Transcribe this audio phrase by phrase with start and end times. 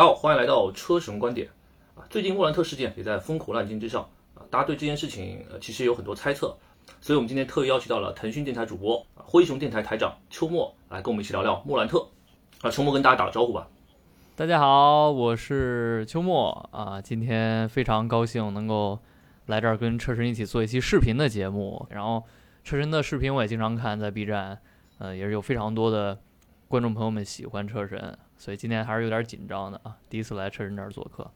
[0.00, 1.46] 好，欢迎来到车神观点
[1.94, 2.00] 啊！
[2.08, 4.00] 最近莫兰特事件也在风口浪尖之上
[4.34, 6.56] 啊，大家对这件事情呃其实有很多猜测，
[7.02, 12.08] 所以我们今天特意邀请到了腾讯电台主播啊灰熊电台台长秋末来跟我们一起聊聊莫兰特
[12.62, 12.70] 啊。
[12.70, 13.68] 秋末跟大家打个招呼吧。
[14.34, 18.98] 大家好，我是秋末啊，今天非常高兴能够
[19.48, 21.86] 来这儿跟车神一起做一期视频的节目。
[21.90, 22.24] 然后
[22.64, 24.62] 车神的视频我也经常看，在 B 站，
[24.96, 26.18] 呃，也是有非常多的
[26.68, 31.30] 观众朋友们喜欢车神，所以今天还是有点紧张的啊，第一次来车神这儿做客。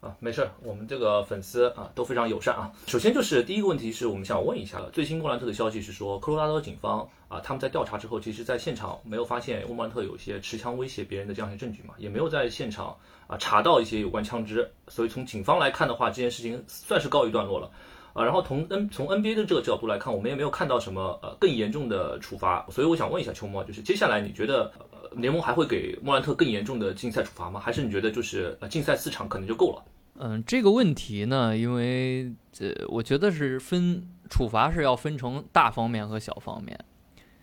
[0.00, 2.72] 啊，没事，我们这个粉丝啊都非常友善啊。
[2.86, 17.70] 首先就是第一个问题是我们想问一下的，最新莫兰特的消息是说，科罗拉多警方啊他们在调查之后，其实在现场没有发现莫兰特有些持枪威胁别人的这样一些证据嘛，也没有在现场啊查到一些有关枪支，所以从警方来看的话，这件事情算是告一段落了。
[18.14, 24.70] 啊，然后从 N 从 NBA 的这个角度来看，我们也没有看到什么呃更严重的处罚，所以我想问一下秋末，就是接下来你觉得
[25.16, 27.60] 联盟还会给莫兰特更严重的禁赛处罚吗？
[27.60, 29.84] 还是你觉得就是呃禁赛四场可能就够了？
[30.16, 36.78] 嗯，这个问题呢，因为这我觉得是分处罚是要分成大方面和小方面，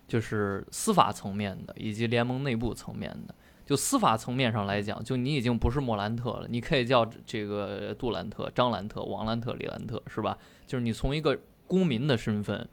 [0.08, 3.34] 就是司法层面的以及联盟内部层面的。
[3.66, 10.36] 就司法层面上来讲，就你已经不是莫兰特了，你可以叫这个杜兰特、张兰特、王兰特、李兰特，是吧？
[10.66, 12.68] 就是你从一个公民的身份，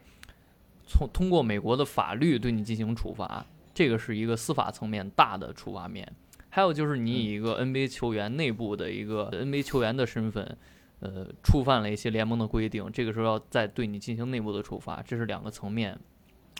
[0.87, 3.45] 从通过美国的法律对你进行处罚，
[3.77, 6.11] 这个是一个司法层面大的处罚面。
[6.49, 10.57] 还有就是你以一个 NBA 球员内部的一个 NBA 球员的身份，
[11.01, 15.99] 呃，触犯了一些联盟的规定，这个时候要再对你进行内部的处罚，这是两个层面。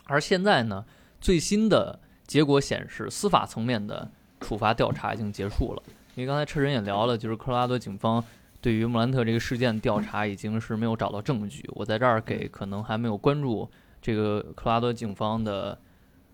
[0.05, 0.85] 而现在呢，
[1.19, 5.81] 最新的结果显示，司法层面的处罚调查已经结束了。
[6.13, 8.23] 因为刚才车人也聊了，就是科罗拉多警方
[8.61, 11.67] 对于莫兰特这个事件调查已经是没有找到证据。
[11.69, 13.67] 我在这儿给可能还没有关注
[13.99, 15.79] 这个科罗拉多警方的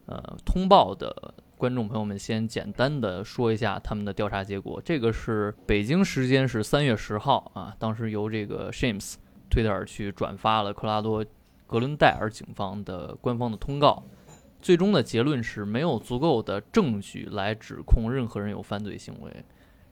[0.05, 1.33] 呃通报的。
[1.55, 4.81] 观众朋友们，先简单的说一下他们的调查结果。
[4.83, 9.13] 这个是北京时间是三月十号啊，当时由这个 Shames
[9.49, 11.23] 推特尔去转发了科拉多
[11.65, 14.03] 格伦戴尔警方的官方的通告。
[14.61, 19.31] 最终的结论是没有足够的证据来指控任何人有犯罪行为。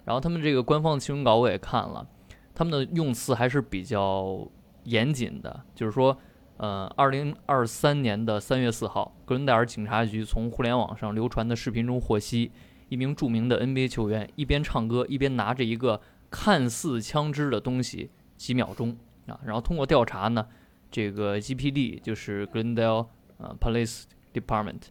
[0.04, 2.06] 然后他们这个官方的新闻稿我也看了，
[2.54, 4.46] 他们的用词还是比较
[4.84, 6.18] 严谨的，就是说。
[6.62, 12.52] 呃，二零二三年的三月四号，格伦戴尔警察局从互联网上流传的视频中获悉，
[12.88, 16.00] 一名著名的 NBA 球员一边唱歌一边拿着一个
[16.30, 18.96] 看似枪支的东西几秒钟
[19.26, 19.40] 啊。
[19.44, 20.46] 然后通过调查呢，
[20.92, 23.08] 这个 GPD 就是 Glendale
[23.40, 24.82] 呃 Police Department，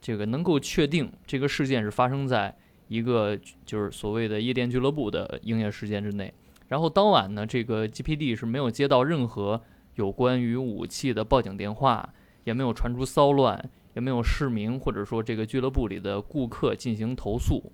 [0.00, 2.52] 这个能够确定这个事件是发生在
[2.88, 6.34] 一个就是所谓的夜店俱乐部的营业时间之内。
[6.66, 9.62] 然后当晚呢，这个 GPD 是没有接到任何。
[9.96, 12.08] 有关于武器的报警电话
[12.44, 17.72] 也没有传出骚乱，也没有市民或者说这个俱乐部里的顾客进行投诉。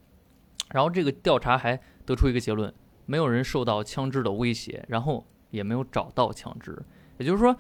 [0.73, 2.73] 然后这个调查还得出一个结论：
[3.05, 6.77] 没有人受到枪支的威胁，然后也没有找到枪支。
[7.19, 7.55] 也就是说，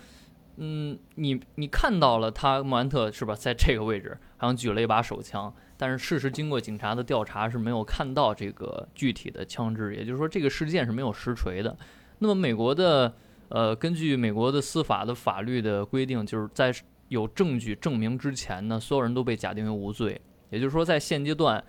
[0.57, 9.95] 嗯，你你看到了他莫兰特是吧，在这个位置好像举了一把手枪，但是事实经过警察的调查是没有看到这个具体的枪支。
[9.95, 11.77] 也就是说，这个事件是没有实锤的。
[12.19, 13.15] 那么美国的。
[13.49, 16.75] 呃，根据美国的司法的法律的规定，就是在
[17.09, 20.21] 有证据证明之前呢，所有人都被假定为无罪。
[20.51, 21.63] 也就是说，在现阶段，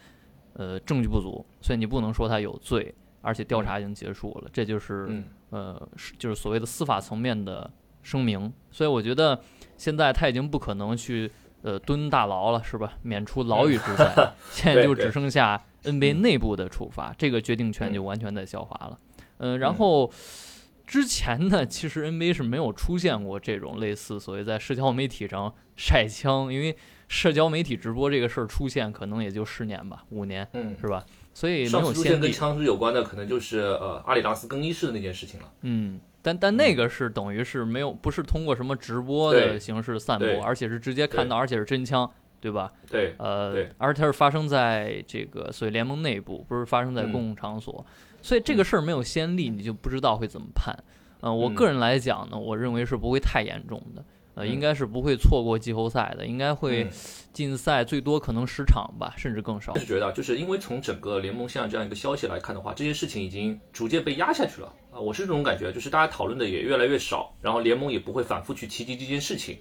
[0.54, 4.50] 呃，证据不足，所以你不能说他有罪，而且调查已经结束了。
[4.52, 7.70] 这就是呃，就是所谓的司法层面的
[8.02, 8.52] 声明。
[8.72, 9.40] 所以我觉得
[9.78, 12.94] 现在他已经不可能去呃蹲大牢了，是吧？
[13.04, 14.32] 免除牢狱之灾。
[14.50, 19.00] 现在就只剩下 NBA 内部的处罚，这个决定权就完全在肖华了。
[19.38, 20.12] 嗯，然后。
[20.88, 26.76] 之前呢，其实 NBA 是没有出现过这种类似所谓在社交媒体上晒枪，因为
[27.10, 31.06] 社交媒体直播这个事儿出现可能也就十年吧，五年，嗯，是吧？
[31.34, 35.52] 所以没有出现跟枪支有关的，可能就是呃阿里达斯更衣室的那件事情了。
[35.62, 42.72] 嗯，但但那个是等于是没有，不是通过什么直播的形式散播，而且是直接看到，而且是真枪，对吧？
[42.90, 47.86] 对，呃，而且它是发生在这个所谓联盟内部，不是发生在公共场所。
[48.28, 50.78] 所以这个事儿没有先例，你就不知道会怎么判。
[51.22, 54.04] 嗯，我个人来讲呢，我认为是不会太严重的。
[54.34, 56.90] 呃，嗯应该是不会错过季后赛的，应该会
[57.32, 59.80] 禁赛最多可能十场吧，甚至更少我。
[59.80, 69.58] 是觉得啊，就是因为从整个联盟现在这样一个消息来看的话，这件事情已经逐渐被压下去了啊，我是这种感觉，就是大家讨论的也越来越少，然后联盟也不会反复去提及这件事情。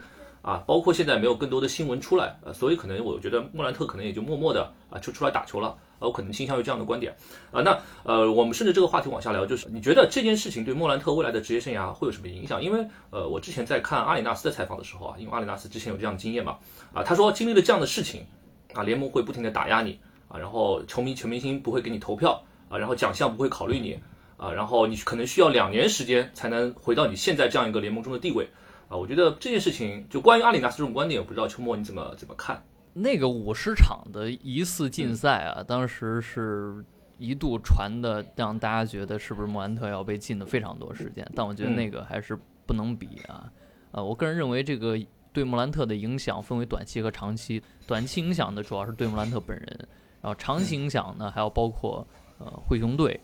[0.46, 7.12] 啊，包括现在没有更多的新闻出来，呃，所以可能我觉得莫兰特可能也就默默的啊就出来打球了，呃，我可能倾向于这样的观点，
[7.50, 12.62] 啊，那呃，我们顺着这个话题往下聊，就是你觉得这件事情对莫兰特未来的职业生涯会有什么影响？
[12.62, 16.58] 因为呃，我之前在看阿里纳斯的采访的时候啊，因为阿里纳斯之前有这样的经验嘛，
[16.94, 18.24] 啊，他说经历了这样的事情，
[18.72, 19.98] 啊，联盟会不停的打压你，
[20.28, 23.98] 啊，然后球迷全明星不会给你投票，啊，然后奖项不会考虑你，
[24.36, 28.48] 啊，然后你可能需要两年时间才能回到你现在这样一个联盟中的地位。
[28.88, 32.62] 啊，我觉得这件事情就关于阿里纳斯这种观点，我不知道秋末你怎么怎么看？
[32.94, 36.84] 那个五十场的疑似禁赛啊，当时是
[37.18, 43.50] 一度传的，让大家觉得是不是莫兰特要被禁的非常多时间，但我觉得那个还是不能比啊。
[43.90, 44.98] 呃，我个人认为这个
[45.32, 49.88] 对莫兰特的影响分为短期和长期，短期影响呢主要是对莫兰特本人，
[50.22, 52.06] 然后长期影响呢还要包括
[52.38, 53.20] 呃灰熊队。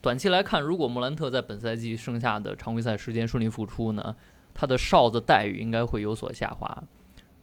[0.00, 4.14] 短期来看，如果莫兰特在本赛季剩下的常规赛时间顺利复出呢，
[4.54, 6.74] 他的哨子待遇应该会有所下滑。
[6.80, 6.88] 嗯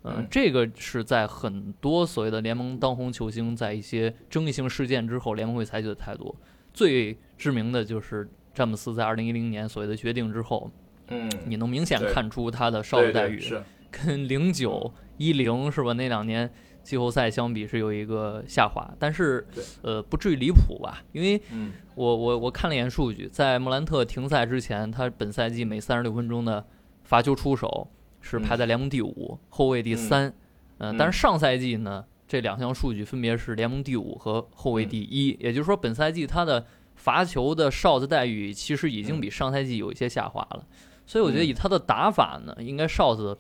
[0.03, 6.35] 嗯，这个是在很多所谓的联盟当红球星在一些争议性事件之后，联盟会采取的态度。
[6.73, 10.71] 最知名的就是詹姆斯在二零一零年所谓的决定之后，
[11.09, 13.61] 嗯，你能明显看出他的哨子待遇是，
[13.91, 15.93] 跟零九一零是吧？
[15.93, 19.45] 那两年季后赛相比是有一个下滑，但是
[19.83, 21.03] 呃不至于离谱吧？
[21.11, 26.65] 因为嗯我我我看了一眼数据，在莫兰特停赛之前，他本赛季每三十六分钟的
[27.11, 27.85] 罚球出手
[28.21, 30.33] 是排在联盟第五，后卫第三。
[30.77, 36.65] 呃，嗯但是上赛季呢，这两项数据分别是联盟第五和后卫第一，也就是说，本赛季他的
[36.95, 40.65] 罚球的哨子待遇其实已经比上赛季有一些下滑了。
[41.05, 43.37] 所以我觉得以他的打法呢，应该哨子，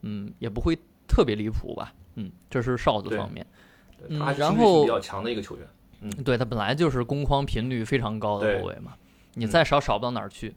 [0.00, 0.74] 嗯，也不会
[1.06, 1.92] 特别离谱吧。
[2.14, 3.46] 嗯，这是哨子方面。
[4.08, 5.66] 对他还是然后比较强的一个球员。
[6.00, 8.94] 嗯对他本来就是攻框频率非常高的后卫嘛，
[9.34, 10.48] 你再少少不到哪儿去。
[10.48, 10.54] 嗯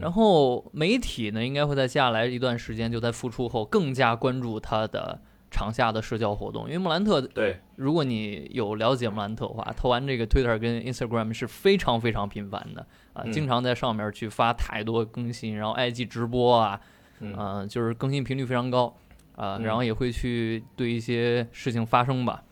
[0.00, 5.20] 然后媒体呢，应该会在接下来一段时间，就在复出后更加关注他的
[5.50, 13.32] 场下的社交活动，因为莫兰特，对，如果你有了解莫兰特的话，他玩这个 Twitter 跟 Instagram 是非常非常频繁的啊，嗯。
[13.32, 16.78] 经常在上面去发太多更新，然后 IG 直播啊，
[17.20, 17.32] 嗯。
[17.32, 18.94] 啊，就是更新频率非常高
[19.36, 19.62] 啊，嗯。
[19.62, 22.44] 然后也会去对一些事情发生吧，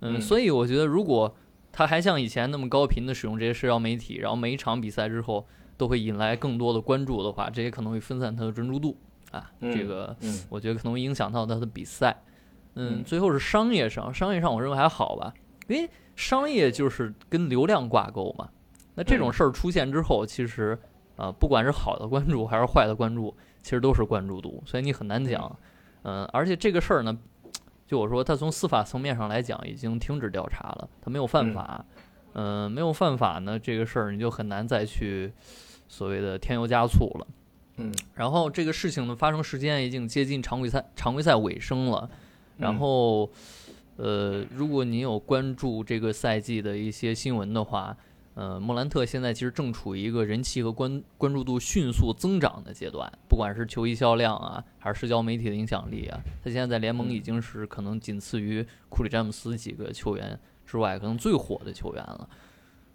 [0.00, 0.20] 嗯，嗯。
[0.20, 1.34] 所以我觉得如果
[1.72, 5.46] 他还像以前那么高频的使用这些社交媒体，然后每一场比赛之后
[5.82, 8.96] 都会引来更多的关注的话，这也可能会分散他的专注度
[9.32, 12.16] 啊，嗯这个嗯我觉得可能会影响到他的比赛。
[12.74, 15.34] 嗯，嗯最后是商业上，商业上我认为还好吧，
[15.66, 18.48] 因为商业就是跟流量挂钩嘛。
[18.94, 20.78] 那这种嗯事儿出现之后，其实
[21.16, 25.58] 啊、呃不管是好的关注还是坏的关注，其实都是关注度，所以你很难讲。
[26.04, 27.18] 嗯、而且这个事儿呢，
[27.88, 31.84] 就我说，他从司法层面上来讲，已经停止调查了，他没有犯法。
[32.34, 35.30] 嗯、没有犯法呢，这个事儿你就很难再去
[35.92, 37.26] 所谓的添油加醋了。
[37.76, 37.92] 嗯。
[38.14, 42.08] 然后这个事情的发生时间已经接近常规赛常规赛尾声了，
[42.56, 43.30] 然嗯后，
[43.96, 47.94] 呃，如果你有关注这个赛季的一些新闻的话，
[48.34, 62.28] 呃，莫兰特现在其实正处于一个人气和关关注度迅速增长的阶段，不管是球衣销量啊，还是社交媒体的影响力啊，他现在在联盟已经是可能仅次于库里、詹姆斯几个球员之外，可能最火的球员了，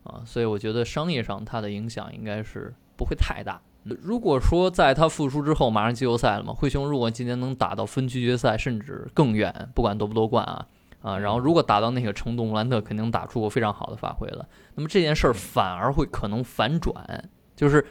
[0.06, 3.62] 啊，所以我觉得商业上他的影响应该是不会太大。
[3.84, 10.68] 如果说在他复出之后马上季后赛了嘛，灰熊如果今年能打到分区决赛，甚至更远，不管夺不夺冠啊
[11.02, 14.46] 啊，然后如果打到那个程度，莫兰特肯定打出过非常好的发挥了。
[14.76, 17.86] 那么这件事儿反而会可能反转，就是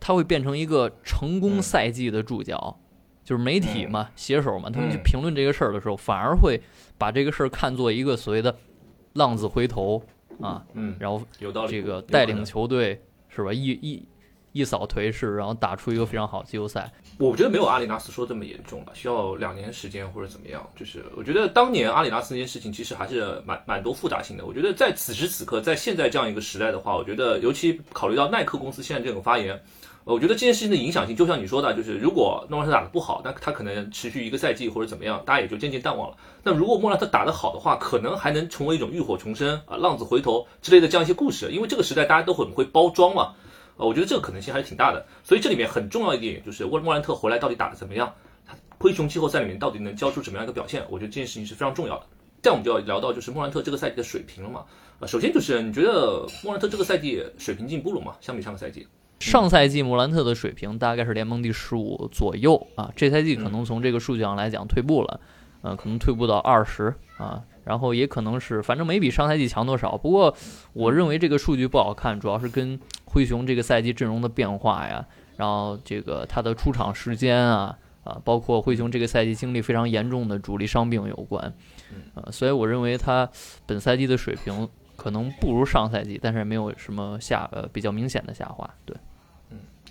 [0.00, 2.78] 他会变成一个成功赛季的注脚，
[3.22, 5.02] 就是媒体嘛、写手嘛，他们去嗯。
[5.04, 6.62] 评论这个事儿的时候，反而会
[6.96, 8.56] 把这个事儿看作一个所谓的
[9.12, 10.02] 浪子回头
[10.40, 11.72] 啊，嗯，然后有道理。
[11.72, 13.02] 这个带领球队
[13.34, 13.52] 是吧？
[13.52, 14.06] 一一
[14.52, 16.90] 一扫颓势，然后打出一个非常好的季后赛。
[17.18, 20.64] 我觉得没有阿里纳斯说这么严重吧，需要两年时间或者怎么样。
[20.76, 24.44] 就是我觉得当年阿里纳斯那件事情其实还是蛮蛮多复杂性的。
[24.46, 29.60] 我觉得在此时此刻，在现在这样一个时代的话，我觉得尤其考虑到耐克公司现在这种发言，
[30.04, 36.16] 我觉得这件事情的影响性，就像你说的，就是如果诺兰特打得不好，那他可能持续一个赛季或者怎么样，大家也就渐渐淡忘了。
[36.42, 43.32] 那如果莫兰特打得好的话，可能还能成为一种浴火重生啊、浪子回头之类的这样一些故事，因为这个时代大家都很会包装嘛。
[43.76, 45.06] 呃，我觉得这个可能性还是挺大的。
[45.22, 48.12] 所以这里面很重要一点就是莫莫兰特回来到底打得怎么样，
[48.46, 52.06] 他灰熊季后赛里面到底能交出什么样一个表现，我觉得这件事情是非常重要的。
[52.42, 54.66] 这样我们就要聊到就是莫兰特这个赛季的水平了嘛。
[55.00, 58.14] 呃，首先就是你觉得莫兰特这个赛季水平进步了吗？
[58.20, 58.86] 相比上个赛季？
[59.30, 65.20] 上赛季莫兰特的水平大概是联盟第十五左右啊，这赛季可能从这个数据上来讲退步了，
[65.62, 69.96] 呃，可能退步到二十啊，然后也可能是反正没比上赛季强多少。
[69.96, 70.36] 不过
[70.74, 81.54] 我认为这个数据不好看，主要是跟灰熊这个赛季阵容的变化呀，然后这个他的出场时间啊啊，包括灰熊这个赛季经历非常严重的主力伤病有关，
[82.14, 83.28] 呃，所以我认为他
[83.64, 84.68] 本赛季的水平。
[84.96, 88.64] 可能不如上赛季，但是没有什么下呃比较明显的下滑。
[88.84, 89.00] 对，嗯，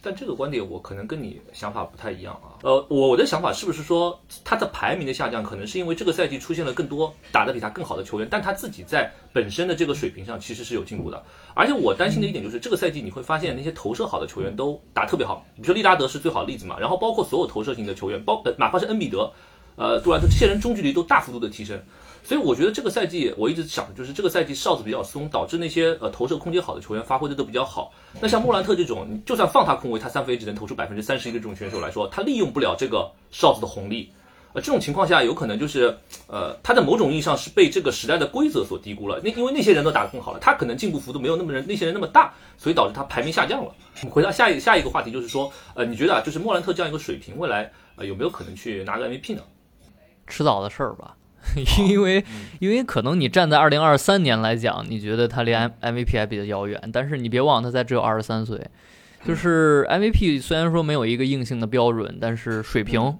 [0.05, 2.59] 但这个观点我可能跟你想法不太一样啊。
[2.61, 11.23] 呃，我的想法是不是说他的排名的下降，可能是因为这个赛季出现了更多打得比他更好的球员，但他自己在本身的这个水平上其实是有进步的。
[11.53, 16.77] 而且我担心的一点就是，这个赛季你会发现那些投射好的球员都打特别好，比如说利拉德是最好的例子嘛。
[16.77, 19.31] 然后包括所有投射型的球员，包哪怕是恩比德、
[19.77, 21.81] 呃杜兰特这些人中距离都大幅度的提升。
[22.23, 27.91] 所以我觉得这个赛季我一直想的就是这个赛季哨子比较松，导致那些呃投射空间好的球员发挥的都比较好。
[28.21, 34.09] 那像莫兰特这种，你就算放他空位，他三分也只能投出百分之三十一的这种选手来说，他利用不了这个哨子的红利。
[34.53, 39.19] 呃，这种情况下有可能就是呃他在某种意义上是被这个时代的规则所低估了。
[39.23, 43.73] 那因为那些人都打得更好了，他可能进步幅度没有那么人那些人那么大，所以导致他排名下降了。
[44.01, 49.41] 我们回到下一下一个话题，就是说呃你觉得啊，就是莫兰特这样一个水平，未来呃有没有可能去拿个 MVP 呢？
[50.27, 51.15] 迟早的事儿吧。
[51.87, 52.23] 因为，
[52.59, 58.59] 因为可能你站在二零二三年来讲，你觉得他离 M MVP 还比较遥远，但是你别忘他才只有二十三岁。
[59.25, 63.17] 就是 MVP 虽然说没有一个硬性的标准，但是水平、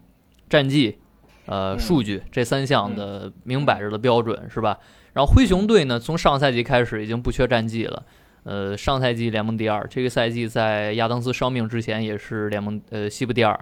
[0.49, 0.97] 战绩、
[1.45, 4.77] 呃数据这三项的明摆着的标准是吧？
[5.13, 8.03] 然后灰熊队呢，从上赛季开始已经不缺战绩了，
[8.43, 13.57] 呃，上赛季联盟第二，这个赛季在亚当斯伤病之前也是联盟呃西部第二。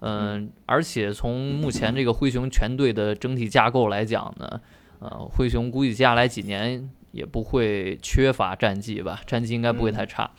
[0.00, 4.60] 嗯，而且从目前这个灰熊全队的整体架构来讲呢，
[4.98, 10.30] 呃，灰熊估计接下来几年也不会缺乏战绩吧，战绩应该不会太差。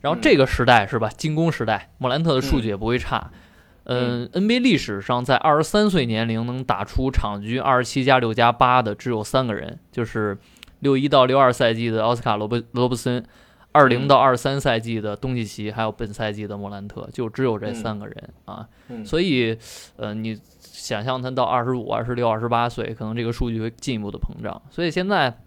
[0.00, 3.30] 然后这个时代是吧，进攻时代，莫兰特的数据也不会差。
[3.84, 10.36] 嗯，NBA 历史上在二十三岁年龄能打出场均二十七加六加八的只有三个人，就是
[10.80, 13.24] 六一到六二赛季的奥斯卡罗伯罗伯森。
[13.74, 18.68] 二零到二三赛季的东契奇，还有本赛季的莫兰特，就只有这三个人啊。
[19.04, 19.58] 所以，
[19.96, 24.62] 呃，你想象他到二十五、二十六、二十八岁，可能这个数据会进一步的膨胀。
[24.70, 25.40] 所以现在，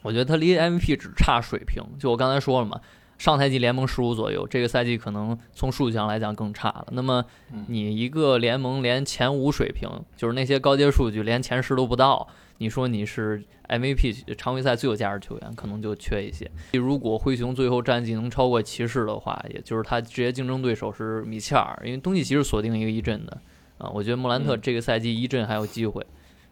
[0.00, 1.82] 我觉得他离 MVP 只差水平。
[1.98, 2.80] 就我刚才说了嘛，
[3.18, 6.86] 上赛季联盟十五左右，这个赛季可能从数据上来讲更差了。
[6.92, 7.22] 那么，
[7.66, 12.26] 你一个联盟连前五水平，就是那些高阶数据连前十都不到。
[12.58, 16.50] 你说你是 MVP 常规赛最有价值球员，可能就缺一些。
[16.72, 23.40] 如果灰熊最后战绩能超过骑士的话，也就是他直接竞争对手是米切尔，因为东契奇是锁定一个一阵的
[23.78, 23.88] 啊。
[23.90, 26.04] 我觉得莫兰特这个赛季一阵还有机会，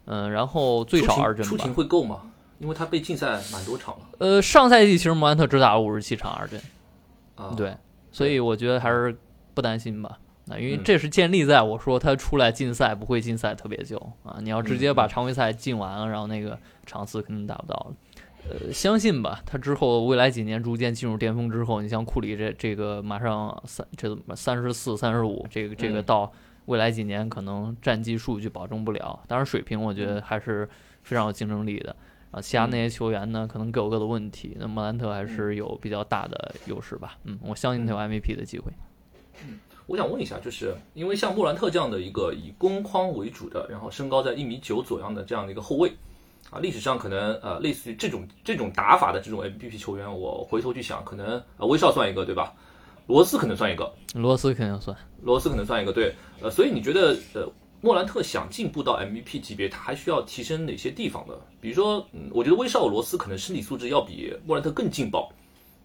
[0.04, 1.50] 嗯，然后最少二阵吧。
[1.50, 2.22] 出勤会够吗？
[2.58, 4.06] 因为他被禁赛蛮多场了。
[4.18, 6.60] 呃，上赛季其实莫兰特只打了五十七场二阵，
[7.34, 7.76] 啊，对，
[8.10, 9.14] 所以我觉得还是
[9.52, 10.18] 不担心吧。
[10.48, 17.96] 那因为这是建立在我说他出来禁赛不会禁赛特别久啊，你要直接把常规赛禁完了，然后那个场次肯定达不到了。
[18.48, 26.32] 呃，相信吧，他之后未来几年逐渐进入巅峰之后，你像库里这这个马上三这怎么三十四、三十五，这个这个到
[26.66, 30.68] 未来几年可能战绩数据保证不了，当然水平我觉得还是
[31.02, 31.96] 非常有竞争力的。
[32.30, 37.18] 啊，其他那些球员呢，可能各有各的问题，那莫兰特还是有比较大的优势吧。
[37.24, 38.70] 嗯，我相信他有 MVP 的机会。
[39.44, 39.58] 嗯。
[39.86, 45.88] 我想问一下，就是因为像莫兰特这样的一个以攻框为主的，然后身高在一米九左右的这样的一个后卫，
[46.50, 52.52] 啊，历史上可能呃类似于这种这种打法的这种 MVP 球员，我回头去想，可能呃威少算一个对吧？
[53.06, 56.12] 罗斯可能算一个，罗斯肯定算，罗斯可能算一个对，
[56.42, 57.48] 呃，所以你觉得呃
[57.80, 61.34] 莫兰特想进步到 MVP 级别，他还需要提升哪些地方呢？
[61.60, 65.30] 比如说，嗯，我觉得威少罗斯可能身体素质要比莫兰特更劲爆。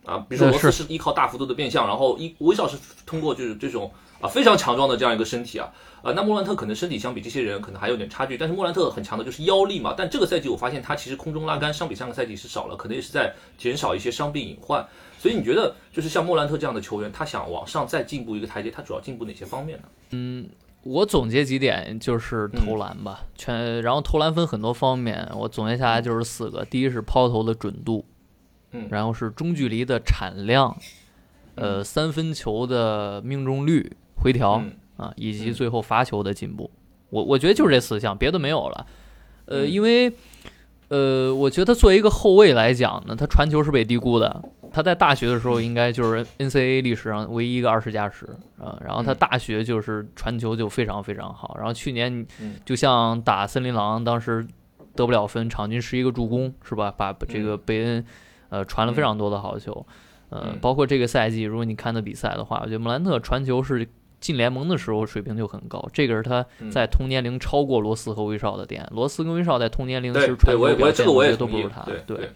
[0.05, 14.83] 啊，比如说罗斯是依靠大幅度的变向，然后一威少是通过就是这种啊非常强壮的这样一个身体啊，啊，那莫兰特可能身体相比这些人可能还有点差距，但是莫兰特很强的就是腰力嘛，但这个赛季我发现他其实空中拉杆相比上个赛季是少了，可能也是在减少一些伤病隐患，
[15.19, 19.83] 所以你觉得就是像莫兰特这样的球员，他想往上再进步一个台阶，他主要进步哪些方面呢？
[20.09, 20.49] 嗯，
[20.81, 28.03] 我总结几点就是投篮吧，全然后投篮分很多方面，我总结下来就是四个，第一是抛投的准度。
[28.89, 30.75] 然后是中距离的产量，
[31.55, 34.63] 呃，三分球的命中率回调
[34.97, 36.69] 啊，以及最后罚球的进步。
[37.09, 38.85] 我我觉得就是这四项，别的没有了。
[39.45, 40.13] 呃，因为
[40.87, 44.43] 呃，我觉得作为一个后卫来讲呢，他传球是被低估的。
[44.73, 48.25] 他在大学的时候应该就是 NCAA 历史上唯一一个二十加十
[48.57, 51.55] 啊，然后他大学就是传球就非常非常好。
[51.57, 52.25] 然后去年
[52.63, 54.47] 就像打森林狼，当时
[54.95, 56.89] 得不了分，场均十一个助攻是吧？
[56.89, 58.05] 把这个贝恩。
[58.51, 59.83] 呃，传了非常多的好球，
[60.29, 63.89] 呃嗯，包括这个赛季，如果你看的比赛的话，我觉得莫兰特传球是
[64.19, 68.87] 进联盟的时候水平就很高，这个是他嗯在同年龄超过罗斯和威少的点。
[68.91, 72.29] 罗斯跟威少在同年龄其实传，球表现我觉得都不如他，对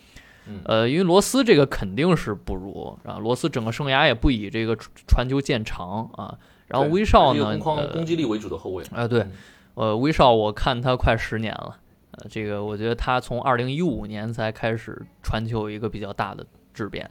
[0.66, 6.38] 呃，因为罗斯这个肯定是不如啊，罗斯整个生涯也不以这个传传球见长啊。
[6.68, 8.84] 然后威少呢攻击力为主的后卫。
[8.92, 9.32] 啊，对嗯，
[9.76, 11.78] 呃，威少我看他快十年了，
[12.18, 17.10] 呃，这个我觉得他从二零一五年才开始传球一个比较大的质变，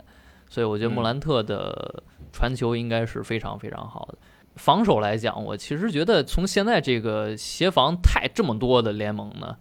[0.48, 4.18] 所以我觉得嗯莫兰特的传球应该是非常非常好的。
[4.56, 9.56] 防守来讲，我其实觉得从现在这个协防太这么多的联盟呢，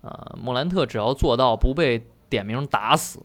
[0.00, 3.20] 呃，莫兰特只要做到不被点名打死，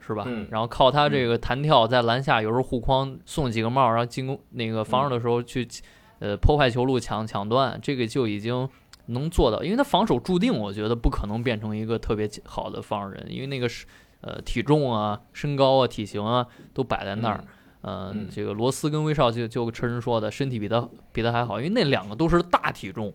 [0.00, 0.24] 是吧？
[0.26, 5.66] 嗯然后靠他这个弹跳在篮下，有时候护框送几个帽，然后进攻那个防守的时候去，
[6.18, 8.68] 呃，破坏球路抢抢断，这个就已经
[9.06, 9.62] 能做到。
[9.62, 13.86] 因为他防守注定，我觉得不可能变成一个特别好的防守人，因为那个是
[14.20, 17.44] 呃体重啊、身高啊、体型啊都摆在那儿。
[17.82, 23.12] 呃嗯，这个罗斯跟威少就就车人说的，身体比他比他还好，因为那两个都是大体重，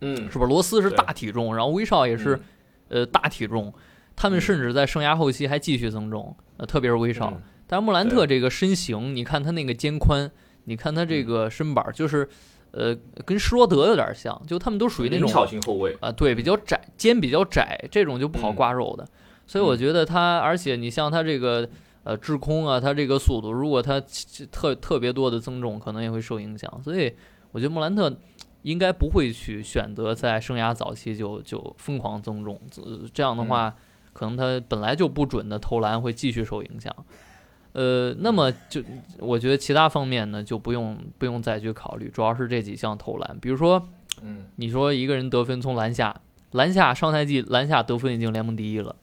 [0.00, 0.44] 嗯，是吧？
[0.44, 2.40] 罗斯是大体重，然后威少也是、
[2.88, 3.72] 呃大体重，
[4.16, 7.30] 他们嗯甚至在生涯后期还继续增重，呃，特别是威少。
[7.30, 10.30] 嗯但是穆兰特这个身形，你看他那个肩宽，
[10.64, 12.28] 你看他嗯这个身板儿，就是
[12.72, 15.96] 呃跟施罗德有点像，就他们都属于那灵种巧型后卫。
[16.00, 19.06] 啊，对，比较窄，肩比较窄，这种就不好嗯挂肉的。
[19.46, 21.68] 所以我觉得他，而且你像他这个
[22.04, 24.00] 呃制空啊，他这个速度，如果他
[24.50, 26.80] 特特别多的增重，可能也会受影响。
[26.82, 27.12] 所以
[27.50, 28.14] 我觉得莫兰特
[28.62, 33.74] 应该不会去选择在生涯早期就就疯狂增重，呃这样的话，
[34.12, 36.94] 可能他本来就不准的投篮会继续受影响。
[37.72, 38.82] 呃，那么就
[39.18, 43.88] 我觉得其他方面呢，就不用不用再去考虑，主要是这几项投篮，比如说。
[44.24, 46.14] 嗯你说一个人得分从篮下，
[46.52, 48.94] 篮下上赛季篮下得分已经联盟第一了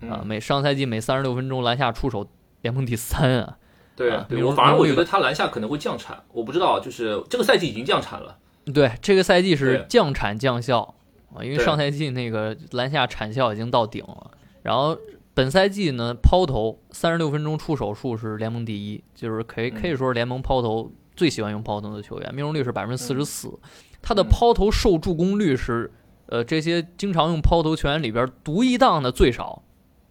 [0.00, 2.26] 嗯啊，每上赛季每三十六分钟篮下出手
[2.62, 3.58] 联盟第三啊，
[3.94, 8.38] 对啊比如对我反而我觉得他篮下可能会降产，我不知道，就是这个赛季已经降产了。
[8.72, 10.94] 对，这个赛季是降产降效
[11.32, 14.30] 啊，因为上赛季那个篮下产效已经到顶了，
[14.62, 14.96] 然后
[15.36, 23.52] 本赛季呢抛投三十六分钟出手数是联盟第一，就是可以嗯可以说是联盟抛投最喜欢用抛投的球员，命中率是百分之四十四，
[24.00, 25.92] 他的嗯抛投受助攻率是
[26.28, 29.62] 呃这些经常用抛投球员里边独一档的最少，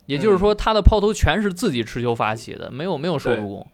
[0.06, 3.68] 也就是说他的抛投全是自己持球发起的，没有没有受助攻。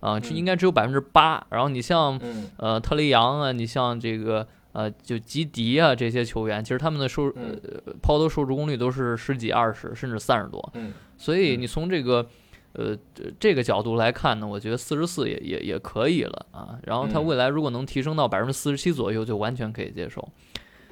[0.00, 1.46] 啊，这嗯应该只有百分之八。
[1.50, 10.70] 然后你像嗯呃，特雷杨啊，你像这个呃，就吉迪啊这些球员，其实他们的收嗯呃抛投收助攻率都是十几、二十，甚至三十多。
[10.74, 12.28] 嗯所以嗯你从这个
[12.74, 16.78] 呃这这个角度来看呢，我觉得四十四也也也可以了啊。
[16.84, 20.28] 然后他嗯未来如果能提升到百分之四十七左右，就完全可以接受。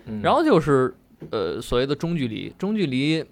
[0.06, 0.94] 嗯，然后就是
[1.30, 3.22] 呃所谓的中距离，中距离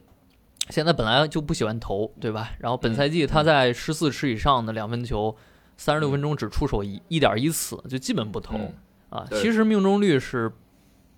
[0.68, 2.50] 现在本来就不喜欢投，对吧？
[2.58, 5.34] 然后本嗯赛季他在十四尺以上的两分球，
[5.78, 8.58] 三十六嗯分钟只出手一一点一次，就基本不投。
[8.58, 8.74] 嗯
[9.12, 10.50] 啊，其实命中率是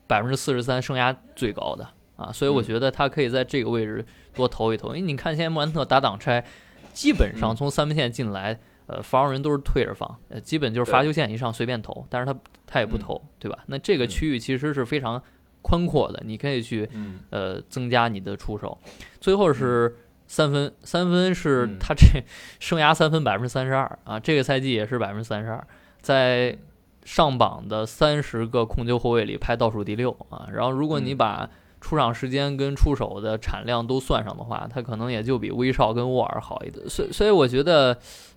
[0.08, 2.64] 百分之四十三，生涯最高的啊，所以我嗯。
[2.64, 4.04] 觉得他可以在这个位置
[4.34, 4.88] 多投一投。
[4.88, 6.44] 因为你看现在莫兰特打挡拆，
[6.92, 7.56] 基本上嗯。
[7.56, 13.00] 从三分线进来，呃，防守人都是退着防，呃，基本就是罚球线以上随便投，但是他他也不嗯。
[13.00, 13.58] 投，对吧？
[13.66, 14.08] 那这个嗯。
[14.08, 15.22] 区域其实是非常
[15.62, 17.20] 宽阔的，你可以去嗯。
[17.30, 18.76] 呃增加你的出手。
[19.20, 19.94] 最后是
[20.26, 21.78] 三分，三分是嗯。
[21.78, 22.04] 他这
[22.58, 25.66] 生涯三分百分之三十二啊，这个赛季也是百分之三十二，
[26.02, 26.58] 在
[27.04, 30.48] 上榜的三十个控球后卫里排倒数第六啊。
[30.52, 36.88] 然后如果你嗯把出场时间跟出手的产量都算上的话，他可能也就比威少跟沃尔好一点。
[36.88, 37.96] 所以所以我觉得。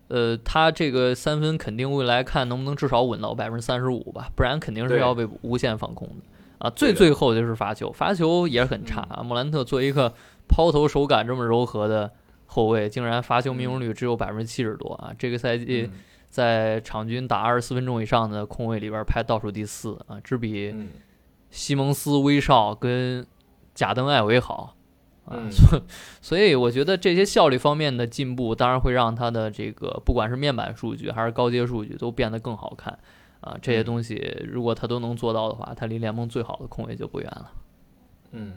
[0.09, 6.23] 呃，他这个三分肯定未来看能不能至少稳到百分之三十五吧，不然肯定是要被无限放空的
[6.59, 6.69] 啊。
[6.69, 9.21] 最最后就是罚球，罚球也是很差啊。
[9.21, 10.13] 莫兰特作为一个
[10.47, 12.09] 抛投手感这么柔和的
[12.45, 15.11] 后卫，竟然罚球命中率只有百分之七十多啊！
[15.19, 15.99] 这个赛季嗯
[16.37, 20.89] 在场均打二十四分钟以上的控卫里边排倒数第四啊，只比嗯
[21.49, 23.25] 西蒙斯、威少跟
[23.73, 24.75] 贾登、艾维好。
[25.25, 25.81] 啊，嗯所
[26.21, 32.99] 所以我觉得这些效率方面的进步，当然会让他的这个不管是面板数据还是高阶数据都变得更好看
[33.41, 33.57] 啊。
[33.59, 37.51] 这些嗯东西如果他都能做到的话，他离联盟最好的控卫就不远了。
[38.31, 38.53] 嗯，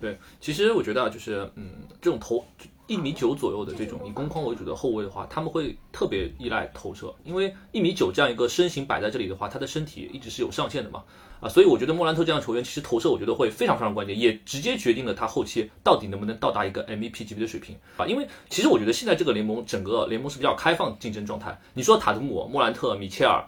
[0.00, 2.42] 对，其实我觉得啊，就是嗯，这种投
[2.88, 11.04] 一米九左右的这种以攻框为主的后卫的话，他们会特别依赖投射，因为一米九这样一个身形摆在这里的话，他的身体一直是有上限的嘛。
[11.40, 18.04] 啊，所以我觉得莫兰特这样的球员，其实投射我觉得会非常非常关键，也直接决定了他后期到底能不能到达一个 MVP 级别的水平啊。
[18.06, 21.56] 因为其实我觉得现在这个联盟整个联盟是比较开放竞争状态。
[21.74, 23.44] 你说塔图姆、莫兰特、米切尔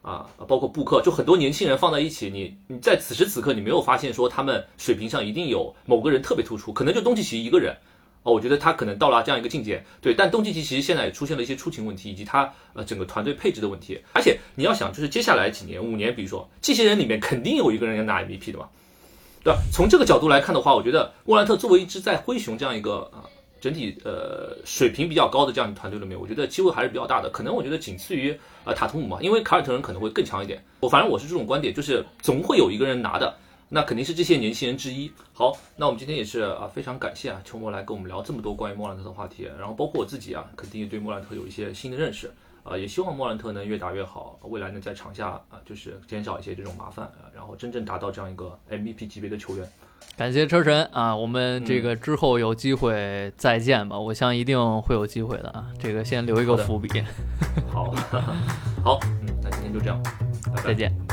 [0.00, 7.76] 啊，包括布克，就很多年轻人放在一起，你你在此时此刻你没有发现说他们水平上一定有某个人特别突出，可能就东契奇一个人
[8.24, 9.84] 哦，我觉得他可能到了这样一个境界。
[10.00, 14.00] 对，但东契奇其实现在也出现了一些出勤问题，以及他呃整个团队配置的问题。
[14.14, 18.66] 而且你要想，就是接下来几年、五年，比如说这些人里面肯定有一个人要拿 MVP 的嘛，
[19.44, 19.58] 对吧？
[19.70, 23.28] 从这个角度来看的话，我觉得莫兰特作为一支在灰熊这样一个啊
[23.60, 27.28] 整体呃水平比较高的这样的团队里面，我觉得机会还是比较大的。
[27.28, 28.34] 可能我觉得仅次于
[28.64, 30.64] 呃塔图姆嘛，因为凯尔特人可能会更强一点。
[30.80, 33.36] 我反正我是这种观点，就是总会有一个人拿的。
[33.68, 35.10] 那肯定是这些年轻人之一。
[35.32, 39.48] 好，那我们今天也是啊，非常感谢啊，秋末来跟我们聊这么多关于莫兰特的话题。
[39.58, 42.30] 然后包括我自己啊，肯定也对莫兰特有一些新的认识
[42.62, 49.68] 啊，也希望莫兰特能越打越好，未来能在场下啊，就是减少一些这种麻烦啊，然后真正达到这样一个 MVP 级别的球员。
[50.16, 56.88] 感谢车神啊，我们这个之后有机会再见吧，我相信一定会有机会的啊，这个先留一个伏笔。
[57.72, 57.90] 好，
[58.84, 60.00] 好，嗯，那今天就这样，
[60.54, 61.03] 拜拜再见。